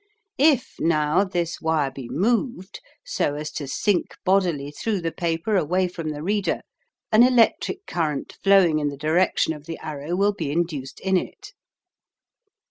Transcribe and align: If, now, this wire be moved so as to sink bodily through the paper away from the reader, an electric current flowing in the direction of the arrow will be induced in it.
If, 0.39 0.73
now, 0.79 1.23
this 1.23 1.61
wire 1.61 1.91
be 1.91 2.09
moved 2.09 2.79
so 3.05 3.35
as 3.35 3.51
to 3.51 3.67
sink 3.67 4.15
bodily 4.25 4.71
through 4.71 5.01
the 5.01 5.11
paper 5.11 5.55
away 5.55 5.87
from 5.87 6.09
the 6.09 6.23
reader, 6.23 6.61
an 7.11 7.21
electric 7.21 7.85
current 7.85 8.35
flowing 8.43 8.79
in 8.79 8.87
the 8.87 8.97
direction 8.97 9.53
of 9.53 9.67
the 9.67 9.77
arrow 9.77 10.15
will 10.15 10.33
be 10.33 10.51
induced 10.51 10.99
in 11.01 11.17
it. 11.17 11.53